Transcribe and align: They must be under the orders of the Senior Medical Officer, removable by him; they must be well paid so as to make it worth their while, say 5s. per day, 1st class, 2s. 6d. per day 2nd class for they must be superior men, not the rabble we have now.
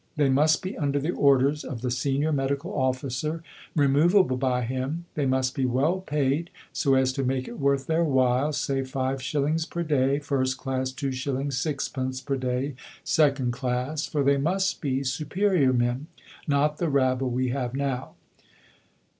They 0.15 0.29
must 0.29 0.63
be 0.63 0.75
under 0.79 0.99
the 0.99 1.11
orders 1.11 1.63
of 1.63 1.81
the 1.81 1.91
Senior 1.91 2.31
Medical 2.31 2.73
Officer, 2.73 3.43
removable 3.75 4.35
by 4.35 4.63
him; 4.63 5.05
they 5.13 5.27
must 5.27 5.53
be 5.53 5.65
well 5.67 5.99
paid 6.01 6.49
so 6.73 6.95
as 6.95 7.13
to 7.13 7.23
make 7.23 7.47
it 7.47 7.59
worth 7.59 7.85
their 7.85 8.03
while, 8.03 8.51
say 8.51 8.81
5s. 8.81 9.69
per 9.69 9.83
day, 9.83 10.19
1st 10.19 10.57
class, 10.57 10.91
2s. 10.91 11.45
6d. 11.53 12.25
per 12.25 12.35
day 12.35 12.73
2nd 13.05 13.51
class 13.51 14.07
for 14.07 14.23
they 14.23 14.37
must 14.37 14.81
be 14.81 15.03
superior 15.03 15.71
men, 15.71 16.07
not 16.47 16.77
the 16.79 16.89
rabble 16.89 17.29
we 17.29 17.49
have 17.49 17.75
now. 17.75 18.15